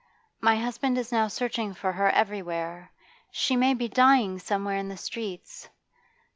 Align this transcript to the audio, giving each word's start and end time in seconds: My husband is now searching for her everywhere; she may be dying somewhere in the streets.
My 0.39 0.55
husband 0.55 0.97
is 0.97 1.11
now 1.11 1.27
searching 1.27 1.75
for 1.75 1.91
her 1.91 2.09
everywhere; 2.09 2.89
she 3.29 3.55
may 3.55 3.75
be 3.75 3.87
dying 3.87 4.39
somewhere 4.39 4.77
in 4.77 4.89
the 4.89 4.97
streets. 4.97 5.69